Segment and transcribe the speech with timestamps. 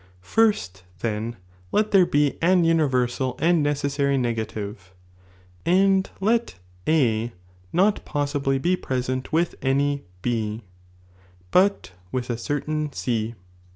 [0.11, 1.35] "* First, (hen,
[1.71, 4.93] let there be an universal and necessary wMet, vnrdi negative,
[5.63, 6.55] and let
[6.87, 7.33] A
[7.71, 10.63] not possibly be present with BeV[,™'ijS^ any B,
[11.51, 13.35] bat with a certain C.